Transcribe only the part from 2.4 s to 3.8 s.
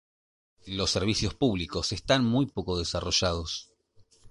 poco desarrollados.